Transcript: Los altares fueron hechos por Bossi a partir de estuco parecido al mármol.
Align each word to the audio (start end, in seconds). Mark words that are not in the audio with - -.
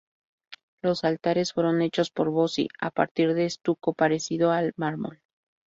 Los 0.81 1.03
altares 1.03 1.53
fueron 1.53 1.83
hechos 1.83 2.09
por 2.09 2.31
Bossi 2.31 2.69
a 2.79 2.89
partir 2.89 3.35
de 3.35 3.45
estuco 3.45 3.93
parecido 3.93 4.51
al 4.51 4.73
mármol. 4.75 5.21